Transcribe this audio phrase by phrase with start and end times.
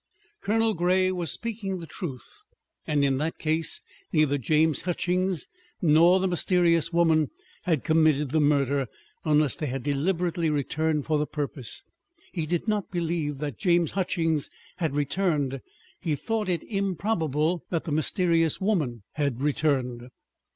[0.41, 2.25] Colonel Grey was speaking the truth,
[2.87, 5.45] and in that case neither James Hutchings
[5.79, 7.29] nor the mysterious woman
[7.65, 8.87] had committed the murder,
[9.25, 11.83] unless they had deliberately returned for the purpose.
[12.33, 15.61] He did not believe that James Hutchings had returned;
[15.99, 20.09] he thought it improbable that the mysterious woman had returned.